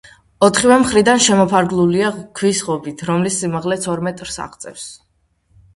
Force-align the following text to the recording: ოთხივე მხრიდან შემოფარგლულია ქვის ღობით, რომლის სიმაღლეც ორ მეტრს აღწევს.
ოთხივე 0.45 0.77
მხრიდან 0.83 1.21
შემოფარგლულია 1.25 2.09
ქვის 2.41 2.63
ღობით, 2.71 3.07
რომლის 3.11 3.39
სიმაღლეც 3.45 3.87
ორ 3.95 4.07
მეტრს 4.09 4.45
აღწევს. 4.49 4.93